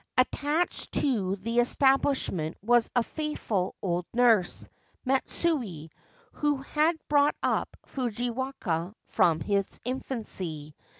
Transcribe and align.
Attached 0.17 0.93
to 0.93 1.35
the 1.35 1.59
establishment 1.59 2.57
was 2.63 2.89
a 2.95 3.03
faithful 3.03 3.75
old 3.83 4.07
nurse, 4.15 4.67
Matsue, 5.05 5.89
who 6.31 6.55
had 6.57 6.95
brought 7.07 7.35
up 7.43 7.77
Fujiwaka 7.85 8.95
from 9.05 9.41
his 9.41 9.79
infancy. 9.85 10.73